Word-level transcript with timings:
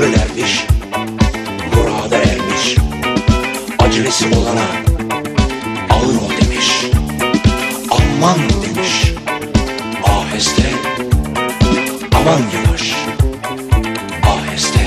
ömrü 0.00 0.12
derviş 0.12 0.66
Murada 1.74 2.16
ermiş. 2.16 2.76
Acelesi 3.78 4.26
olana 4.36 4.64
Ağır 5.90 6.14
ol 6.14 6.30
demiş. 6.42 6.84
Aman 7.90 8.38
demiş. 8.38 9.14
Aheste 10.04 10.62
Aman 12.12 12.40
yavaş. 12.54 12.94
Aheste. 14.22 14.80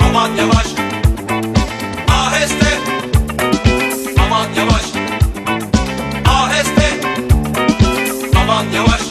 Aman 0.00 0.30
yavaş. 0.36 0.66
Aheste. 2.08 2.66
Aman 4.26 4.46
yavaş. 4.56 4.84
Aheste. 6.28 7.00
Aman 8.40 8.64
yavaş. 8.74 9.02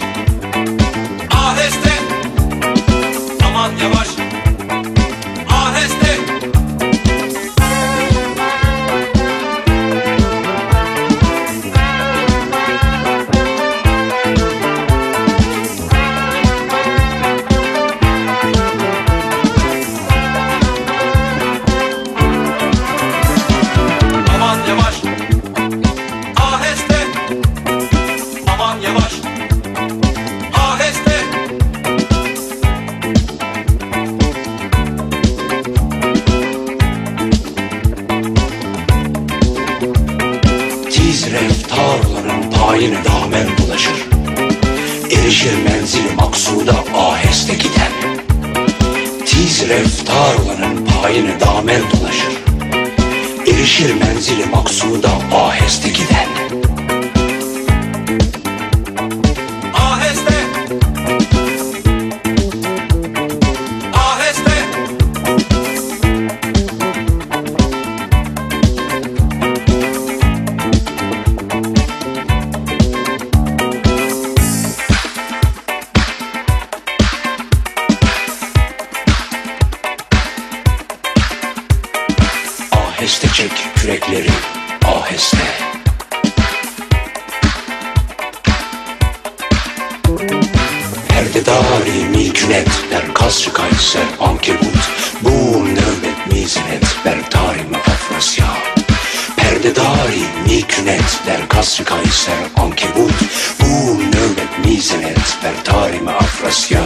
Aheste. 1.31 1.91
Aman 3.45 3.71
yavaş. 3.81 4.34
Erişir 45.25 45.55
menzili 45.55 46.15
maksuda 46.15 46.83
aheste 46.97 47.53
giden. 47.53 47.91
Tiz 49.25 49.69
reftar 49.69 50.35
olanın 50.35 50.85
payine 50.85 51.39
damen 51.39 51.81
dolaşır. 51.81 52.33
Erişir 53.47 53.93
menzili 53.93 54.45
maksuda 54.45 55.09
aheste 55.33 55.89
giden 55.89 56.04
Perdedari 91.55 92.09
milkünet 92.09 92.67
der 92.91 93.13
kasrı 93.13 93.53
kayser 93.53 94.03
ankebut. 94.19 94.77
Bu 95.21 95.65
nöbet 95.65 96.27
mizinet 96.31 96.97
ber 97.05 97.29
tarimi 97.29 97.77
afrasya 97.77 98.45
Perdedari 99.37 100.23
milkünet 100.45 101.19
der 101.27 101.49
kasrı 101.49 101.83
kayser 101.83 102.37
ankebut. 102.55 103.11
Bu 103.61 104.01
nöbet 104.01 104.65
mizinet 104.65 105.37
ber 105.43 105.63
tarimi 105.63 106.11
afrasya 106.11 106.81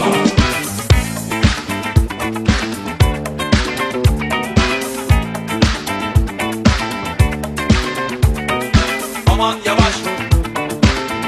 Aman 9.27 9.55
yavaş 9.65 9.95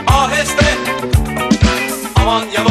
Aheste. 0.08 0.66
Aman 2.16 2.44
yavaş 2.58 2.71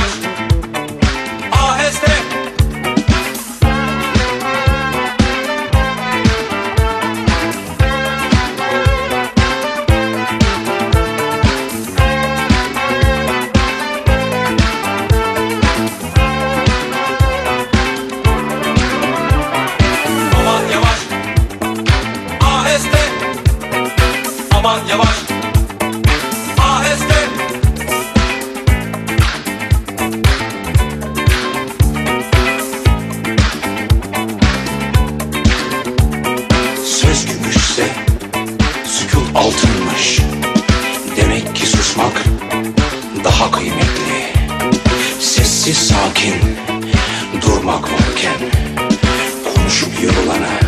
ise 37.81 37.89
sükut 38.85 39.37
altınmış. 39.37 40.21
Demek 41.17 41.57
ki 41.57 41.67
susmak 41.67 42.25
daha 43.25 43.51
kıymetli. 43.51 44.33
Sessiz 45.21 45.77
sakin 45.79 46.35
durmak 47.43 47.83
varken 47.83 48.51
konuşup 49.55 50.03
yorulana 50.03 50.60